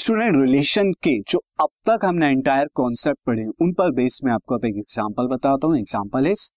[0.00, 4.54] Student relation के जो अब तक हमने एंटायर कॉन्सेप्ट पढ़े उन पर बेस में आपको
[4.54, 6.48] अब एक एग्जांपल बताता हूँ। Example is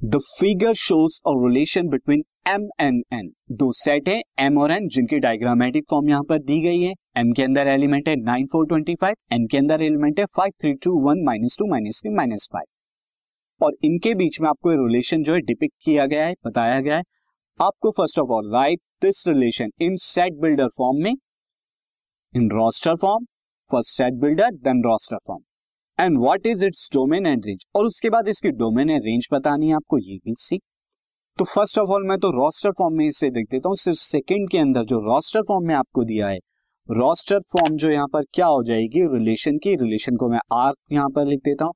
[0.00, 4.88] the figure shows a relation between M and N दो सेट है एम और एन
[4.88, 8.66] जिनकी डायग्रामेटिक फॉर्म यहाँ पर दी गई है। एम के अंदर एलिमेंट है nine four
[8.66, 12.14] twenty five N के अंदर एलिमेंट है five three two one minus two minus three
[12.16, 16.80] minus five और इनके बीच में आपको रिलेशन जो है डिपिक्ट किया गया है, बताया
[16.80, 17.02] गया है।
[17.60, 21.14] आपको first of all write this relation in set builder form में।
[22.34, 23.24] In roster form
[23.70, 25.42] first set builder then roster form
[25.98, 29.68] and what is its domain and range और उसके बाद इसकी डोमेन एंड रेंज बतानी
[29.68, 30.60] है आपको, ये भी सीख
[31.38, 34.48] तो फ़र्स्ट ऑफ़ ऑल मैं तो रोस्टर फॉर्म में इसे देख देता हूँ, सिर्फ़ सेकेंड
[34.50, 36.38] के अंदर जो रोस्टर फॉर्म में आपको दिया है
[36.88, 39.06] रोस्टर फॉर्म जो यहाँ पर क्या हो जाएगी?
[39.14, 41.74] रिलेशन की रिलेशन को मैं आर यहाँ पर लिख देता हूँ।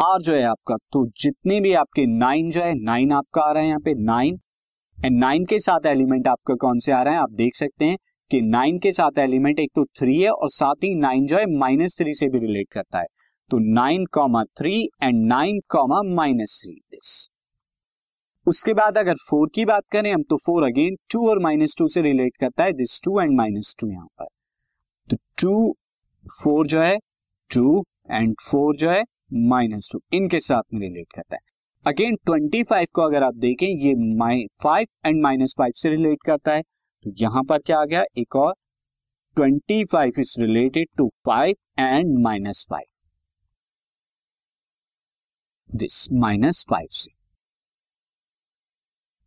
[0.00, 3.62] आर जो है आपका तो जितने भी आपके नाइन जो है नाइन आपका आ रहा
[3.62, 4.40] है यहाँ पे नाइन
[4.98, 7.20] एंड नाइन के साथ एलिमेंट आपका कौन से आ रहा है?
[7.20, 7.96] आप देख सकते हैं
[8.30, 11.46] कि नाइन के साथ एलिमेंट एक तो थ्री है और साथ ही नाइन जो है
[11.58, 13.06] माइनस थ्री से भी रिलेट करता है।
[13.50, 17.28] तो nine comma three and nine comma minus three this
[18.46, 21.86] उसके बाद अगर फोर की बात करें हम तो फोर अगेन टू और माइनस टू
[21.88, 24.26] से रिलेट करता है। This two and minus two यहाँ पर।
[25.08, 25.74] तो टू
[26.26, 26.96] फोर जो है
[27.50, 29.02] टू एंड फोर जो है
[29.48, 31.40] माइनस टू इनके साथ में रिलेट करता है।
[31.86, 36.52] अगेन ट्वेंटी फाइव को अगर आप देखें, ये फाइव एंड माइनस फाइव से रिलेट करता
[36.52, 36.62] है।
[37.04, 38.02] तो यहाँ पर क्या आ गया?
[38.18, 38.54] एक और
[39.36, 42.86] twenty five is related to five and minus five
[45.70, 47.10] this minus five से।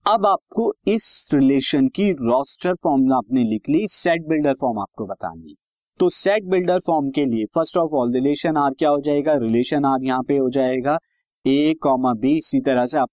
[0.06, 5.50] अब आपको इस रिलेशन की रोस्टर फॉर्म आपने लिख ली सेट बिल्डर फॉर्म आपको बतानी
[5.50, 5.56] है।
[6.00, 9.36] तो सेट बिल्डर फॉर्म के लिए first of all relation R क्या हो जाएगा?
[9.38, 10.98] रिलेशन आर यहाँ पे हो जाएगा।
[11.46, 13.10] ए कॉमा बी इसी तरह से आप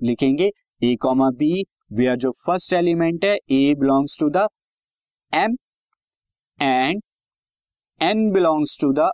[0.00, 0.50] लिखेंगे।
[0.82, 4.46] ए कॉमा बी वेयर जो फ़र्स्ट एलिमेंट है A belongs to the
[5.32, 5.56] M
[6.58, 7.02] and
[8.00, 9.10] N belongs to the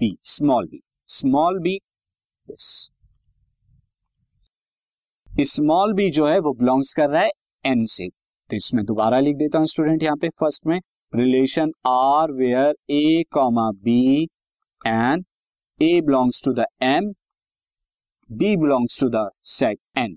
[0.00, 1.78] B small B small B
[5.28, 7.30] small B जो है, वो बिलोंग्स कर रहा है
[7.64, 10.78] एन से। तो इसमें दोबारा लिख देता हूँ स्टूडेंट यहाँ पे फ़र्स्ट में।
[11.12, 14.24] Relation R where A comma B
[14.80, 15.24] and
[15.80, 17.12] A belongs to the M
[18.30, 20.16] B belongs to the set N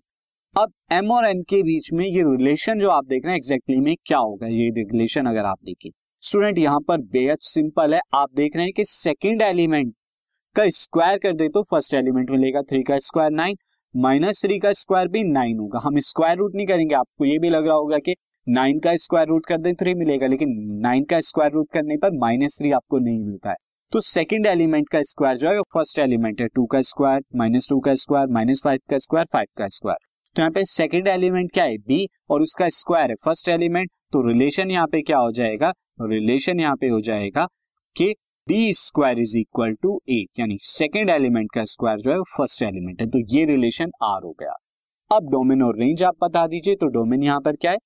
[0.57, 3.79] अब एम और एन के बीच में ये रिलेशन जो आप देख रहे हैं एग्जैक्टली
[3.79, 4.47] में क्या होगा?
[4.47, 5.91] ये रिलेशन अगर आप देखिए
[6.23, 9.93] स्टूडेंट यहाँ पर बेहद सिंपल है। आप देख रहे हैं कि सेकेंड एलिमेंट
[10.55, 13.57] का स्क्वायर कर दे तो फ़र्स्ट एलिमेंट मिलेगा। थ्री का स्क्वायर नाइन
[13.93, 17.49] माइनस थ्री का स्क्वायर भी नाइन होगा। हम स्क्वायर रूट नहीं करेंगे। आपको ये भी
[17.49, 18.15] लग रहा होगा कि
[18.47, 22.17] नाइन का स्क्वायर रूट कर दे थ्री मिलेगा, लेकिन नाइन का स्क्वायर रूट करने पर
[22.17, 23.55] माइनस थ्री आपको नहीं मिलता है।
[23.91, 27.69] तो सेकंड एलिमेंट का स्क्वायर जो है, वो फ़र्स्ट एलिमेंट है। टू का स्क्वायर माइनस
[27.69, 30.06] टू का स्क्वायर माइनस फाइव का स्क्वायर फाइव का स्क्वायर
[30.37, 31.77] तो यहाँ पे सेकेंड एलिमेंट क्या है?
[31.79, 35.71] बी और उसका स्क्वायर है। फ़र्स्ट एलिमेंट तो रिलेशन यहाँ पे क्या हो जाएगा?
[36.01, 37.45] रिलेशन यहाँ पे हो जाएगा
[37.95, 38.09] कि
[38.47, 43.01] B square is equal to A यानी सेकेंड एलिमेंट का स्क्वायर जो है फ़र्स्ट एलिमेंट
[43.01, 44.53] है। तो ये रिलेशन आर हो गया।
[45.11, 47.77] अब डोमेन और रेंज आप बता दीजिए तो डोमेन यहाँ पर क्या है?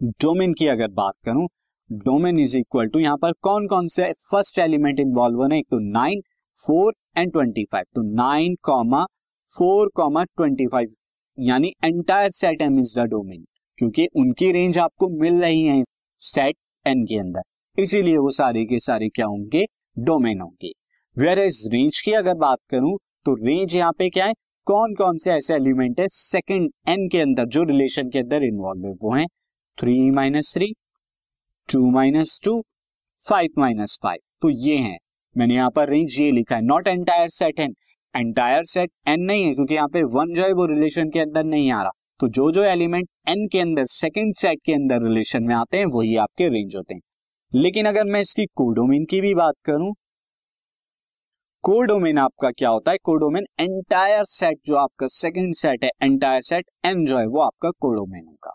[0.00, 1.48] डोमेन की अगर बात करूँ
[1.90, 5.78] डोमेन इज़ इक्वल टू यहाँ पर कौन कौन से फ़र्स्ट एलिमेंट इन्वॉल्व है एक तो
[5.92, 6.20] nine
[6.56, 9.04] four and twenty five तो nine comma
[9.50, 10.94] four comma twenty five
[11.38, 13.44] यानी entire set M is the domain
[13.78, 15.82] क्योंकि उनकी रेंज आपको मिल रही है
[16.20, 17.42] सेट एन के अंदर।
[17.78, 19.64] इसीलिए वो सारे के सारे क्या होंगे?
[19.96, 20.70] डोमेन होंगे।
[21.16, 22.96] वेयर इज़ रेंज की अगर बात करूँ
[23.26, 24.34] तो रेंज यहाँ पे क्या है?
[24.66, 28.86] कौन कौन से ऐसे एलिमेंट है सेकेंड एन के अंदर जो रिलेशन के अंदर इन्वॉल्व
[28.86, 28.92] है?
[28.92, 29.26] वो है
[29.78, 30.72] three minus three
[31.68, 32.62] two minus two
[33.20, 34.96] five minus five तो ये है।
[35.36, 37.74] मैंने यहाँ पर रेंज ये लिखा है। Not entire set N
[38.16, 41.44] entire set N नहीं है, क्योंकि यहाँ पे वन जो है वो रिलेशन के अंदर
[41.44, 41.90] नहीं आ रहा।
[42.20, 45.86] तो जो जो एलिमेंट एन के अंदर सेकेंड सेट के अंदर रिलेशन में आते हैं,
[45.86, 47.00] वही आपके रेंज होते हैं।
[47.52, 49.94] लेकिन अगर मैं इसकी कोडोमेन की भी बात करूँ
[51.64, 52.98] कोडोमेन आपका क्या होता है?
[53.02, 57.70] कोडोमेन एंटायर सेट जो आपका सेकंड सेट है एंटायर सेट एन जो है वो आपका
[57.70, 58.54] कोडोमेन होगा।